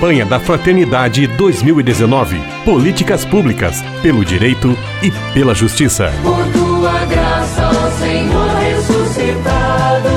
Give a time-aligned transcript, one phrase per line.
[0.00, 2.40] Campanha da Fraternidade 2019.
[2.64, 6.10] Políticas públicas, pelo direito e pela justiça.
[6.22, 10.08] Por tua graça, ó Senhor ressuscitado,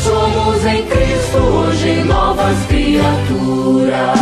[0.00, 4.20] somos em Cristo hoje novas criaturas.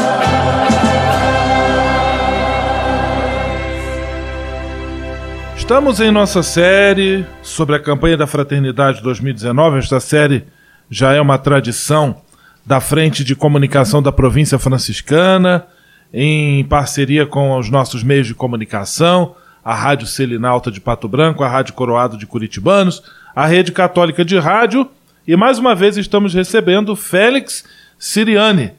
[5.54, 9.80] Estamos em nossa série sobre a campanha da Fraternidade 2019.
[9.80, 10.46] Esta série
[10.88, 12.22] já é uma tradição
[12.64, 15.66] da Frente de Comunicação da Província Franciscana,
[16.12, 19.34] em parceria com os nossos meios de comunicação,
[19.64, 23.02] a Rádio Selinalta de Pato Branco, a Rádio Coroado de Curitibanos,
[23.34, 24.88] a Rede Católica de Rádio,
[25.26, 27.64] e mais uma vez estamos recebendo Félix
[27.98, 28.72] Siriani.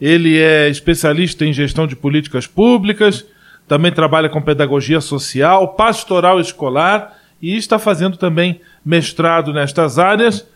[0.00, 3.24] Ele é especialista em gestão de políticas públicas,
[3.66, 10.46] também trabalha com pedagogia social, pastoral escolar e está fazendo também mestrado nestas áreas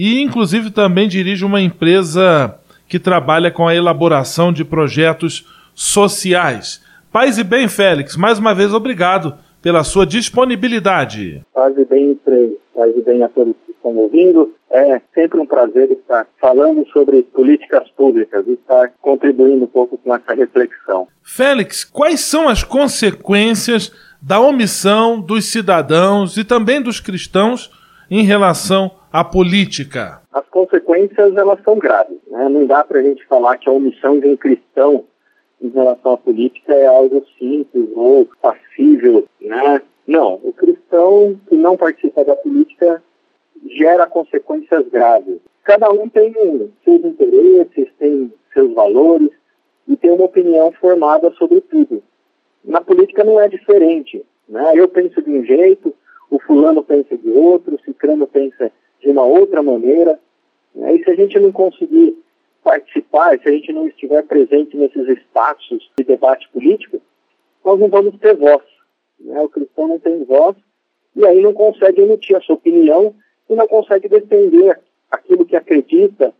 [0.00, 6.80] e, inclusive, também dirige uma empresa que trabalha com a elaboração de projetos sociais.
[7.10, 11.44] Paz e bem, Félix, mais uma vez obrigado pela sua disponibilidade.
[11.52, 12.16] Paz e bem,
[12.76, 14.54] paz e bem a todos que estão ouvindo.
[14.70, 20.14] É sempre um prazer estar falando sobre políticas públicas e estar contribuindo um pouco com
[20.14, 21.08] essa reflexão.
[21.24, 23.90] Félix, quais são as consequências
[24.22, 27.68] da omissão dos cidadãos e também dos cristãos
[28.08, 30.22] em relação à política?
[30.32, 32.18] As consequências elas são graves.
[32.28, 32.48] Né?
[32.48, 35.04] Não dá para a gente falar que a omissão de um cristão
[35.60, 39.82] em relação à política é algo simples ou passível, né?
[40.06, 43.02] Não, o cristão que não participa da política
[43.66, 45.38] gera consequências graves.
[45.64, 46.32] Cada um tem
[46.84, 49.30] seus interesses, tem seus valores
[49.86, 52.02] e tem uma opinião formada sobre tudo.
[52.64, 54.24] Na política não é diferente.
[54.48, 54.72] Né?
[54.74, 55.94] Eu penso de um jeito,
[56.30, 60.18] o fulano pensa de outro, o ciclano pensa de uma outra maneira.
[60.74, 60.96] Né?
[60.96, 62.16] E se a gente não conseguir
[62.62, 67.00] participar, se a gente não estiver presente nesses espaços de debate político,
[67.64, 68.62] nós não vamos ter voz.
[69.20, 69.40] Né?
[69.40, 70.56] O cristão não tem voz
[71.16, 73.14] e aí não consegue emitir a sua opinião
[73.48, 74.78] e não consegue defender
[75.10, 76.34] aquilo que acredita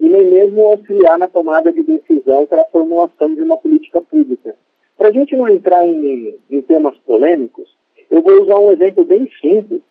[0.00, 4.54] e nem mesmo auxiliar na tomada de decisão para a formulação de uma política pública.
[4.96, 7.76] Para a gente não entrar em, em temas polêmicos,
[8.10, 9.82] eu vou usar um exemplo bem simples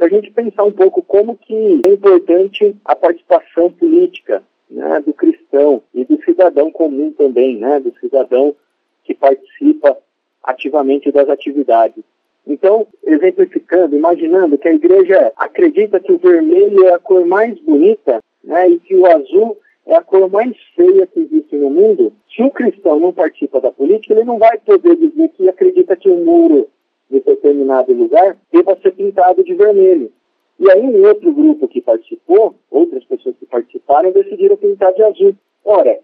[0.00, 5.12] para a gente pensar um pouco como que é importante a participação política né, do
[5.12, 8.56] cristão e do cidadão comum também, né, do cidadão
[9.04, 9.98] que participa
[10.42, 12.02] ativamente das atividades.
[12.46, 18.20] Então, exemplificando, imaginando que a igreja acredita que o vermelho é a cor mais bonita
[18.42, 22.42] né, e que o azul é a cor mais feia que existe no mundo, se
[22.42, 26.24] o cristão não participa da política, ele não vai poder dizer que acredita que o
[26.24, 26.70] muro
[27.10, 30.12] de determinado lugar deva ser pintado de vermelho.
[30.58, 35.34] E aí um outro grupo que participou, outras pessoas que participaram, decidiram pintar de azul.
[35.64, 35.98] Ora,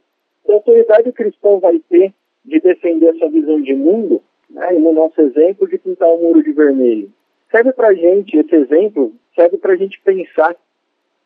[0.45, 2.13] que autoridade cristão vai ter
[2.45, 6.43] de defender essa visão de mundo, né, e no nosso exemplo, de pintar o muro
[6.43, 7.13] de vermelho?
[7.51, 10.57] Serve para gente, esse exemplo, serve para a gente pensar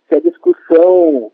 [0.09, 1.31] se a discussão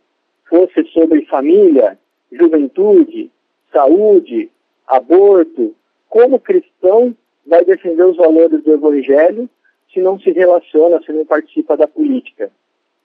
[0.48, 1.98] fosse sobre família,
[2.30, 3.30] juventude,
[3.72, 4.50] saúde,
[4.86, 5.74] aborto,
[6.08, 9.48] como cristão vai defender os valores do evangelho
[9.92, 12.50] se não se relaciona, se não participa da política?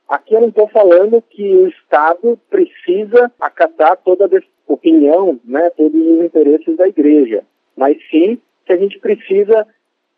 [0.07, 5.99] Aqui eu não estou falando que o Estado precisa acatar toda a opinião, né, todos
[5.99, 7.43] os interesses da igreja,
[7.77, 9.65] mas sim que a gente precisa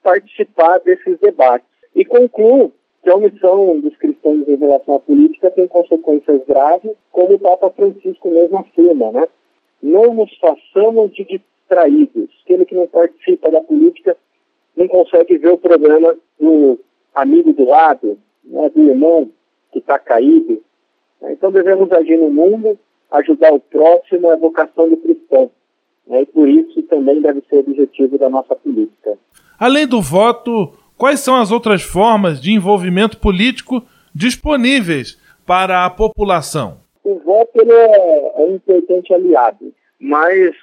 [0.02, 1.68] participar desses debates.
[1.96, 2.74] E concluo
[3.04, 7.70] que a omissão dos cristãos em relação à política tem consequências graves, como o Papa
[7.70, 9.28] Francisco mesmo afirma, né?
[9.82, 12.33] Não nos façamos de distraídos.
[12.44, 14.18] Aquele que não participa da política
[14.76, 16.80] não consegue ver o problema do
[17.16, 19.30] amigo do lado, né, do irmão
[19.72, 20.62] que está caído.
[21.22, 22.78] Então devemos agir no mundo,
[23.12, 25.50] ajudar o próximo, é a vocação do cristão.
[26.06, 29.18] Né, e por isso também deve ser o objetivo da nossa política.
[29.58, 33.82] Além do voto, quais são as outras formas de envolvimento político
[34.14, 36.78] disponíveis para a população?
[37.04, 40.54] O voto é, é um importante aliado, mas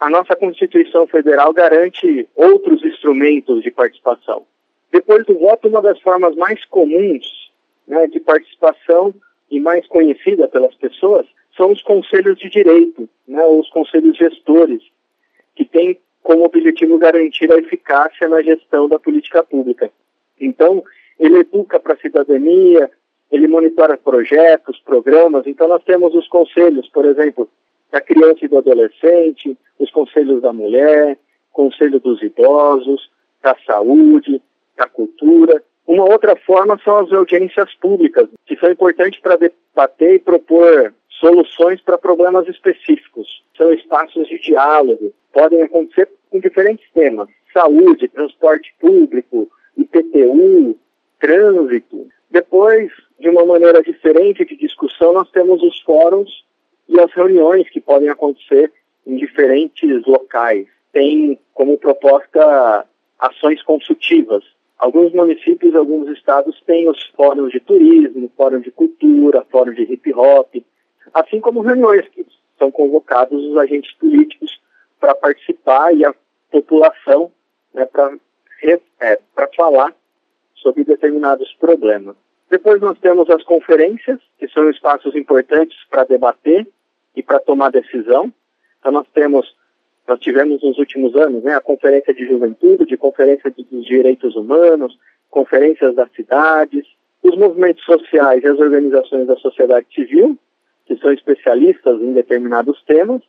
[0.00, 4.46] a nossa Constituição Federal garante outros instrumentos de participação.
[4.90, 7.52] Depois do voto, uma das formas mais comuns
[7.86, 9.14] né, de participação
[9.50, 14.82] e mais conhecida pelas pessoas são os conselhos de direito, né, os conselhos gestores,
[15.54, 19.90] que têm como objetivo garantir a eficácia na gestão da política pública.
[20.40, 20.82] Então,
[21.18, 22.90] ele educa para a cidadania,
[23.30, 25.46] ele monitora projetos, programas.
[25.46, 27.48] Então, nós temos os conselhos, por exemplo,
[27.90, 31.18] da criança e do adolescente, os conselhos da mulher,
[31.52, 33.10] conselho dos idosos,
[33.42, 34.40] da saúde,
[34.76, 35.62] da cultura.
[35.86, 41.80] Uma outra forma são as audiências públicas, que são importantes para debater e propor soluções
[41.80, 43.42] para problemas específicos.
[43.56, 50.78] São espaços de diálogo, podem acontecer com diferentes temas: saúde, transporte público, IPTU,
[51.18, 52.08] trânsito.
[52.30, 56.44] Depois, de uma maneira diferente de discussão, nós temos os fóruns
[56.90, 58.72] e as reuniões que podem acontecer
[59.06, 60.66] em diferentes locais.
[60.92, 62.84] Tem como proposta
[63.18, 64.44] ações consultivas.
[64.76, 70.12] Alguns municípios, alguns estados têm os fóruns de turismo, fórum de cultura, fórum de hip
[70.12, 70.56] hop,
[71.14, 72.26] assim como reuniões que
[72.58, 74.60] são convocados os agentes políticos
[74.98, 76.14] para participar e a
[76.50, 77.30] população
[77.72, 78.16] né, para
[79.00, 79.18] é,
[79.56, 79.94] falar
[80.56, 82.16] sobre determinados problemas.
[82.50, 86.66] Depois nós temos as conferências, que são espaços importantes para debater
[87.14, 88.32] e para tomar decisão.
[88.78, 89.54] Então nós temos,
[90.06, 94.98] nós tivemos nos últimos anos, né, a conferência de juventude, de conferência dos direitos humanos,
[95.30, 96.86] conferências das cidades,
[97.22, 100.38] os movimentos sociais e as organizações da sociedade civil,
[100.86, 103.22] que são especialistas em determinados temas,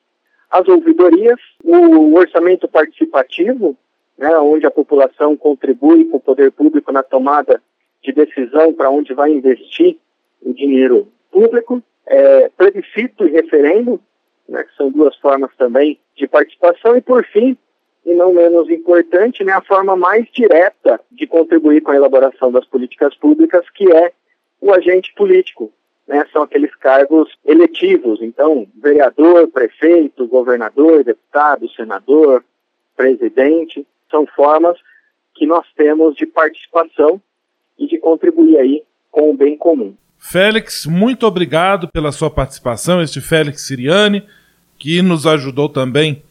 [0.49, 3.77] as ouvidorias, o orçamento participativo,
[4.17, 7.61] né, onde a população contribui com o poder público na tomada
[8.03, 9.97] de decisão para onde vai investir
[10.41, 13.99] o dinheiro público, é, plebiscito e referendo,
[14.47, 17.57] né, que são duas formas também de participação, e por fim,
[18.05, 22.65] e não menos importante, né, a forma mais direta de contribuir com a elaboração das
[22.65, 24.11] políticas públicas, que é
[24.59, 25.71] o agente político.
[26.05, 32.43] Né, são aqueles cargos eletivos, então, vereador, prefeito, governador, deputado, senador,
[32.97, 34.77] presidente, são formas
[35.33, 37.21] que nós temos de participação
[37.79, 39.95] e de contribuir aí com o bem comum.
[40.21, 44.23] Félix, muito obrigado pela sua participação, este Félix Siriani,
[44.77, 46.21] que nos ajudou também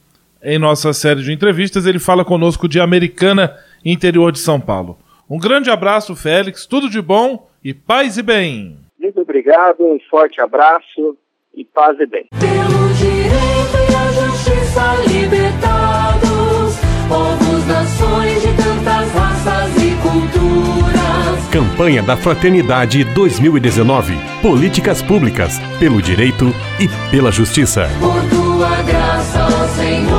[0.43, 1.85] em nossa série de entrevistas.
[1.85, 3.55] Ele fala conosco de Americana,
[3.85, 4.97] interior de São Paulo.
[5.29, 8.79] Um grande abraço, Félix, tudo de bom e paz e bem.
[8.99, 11.17] Muito obrigado, um forte abraço
[11.53, 12.29] e paz e bem.
[12.31, 15.70] Pelo direito e a justiça
[21.51, 24.17] Campanha da Fraternidade 2019.
[24.41, 27.91] Políticas públicas pelo direito e pela justiça.
[27.99, 30.10] Por tua graça, ó Senhor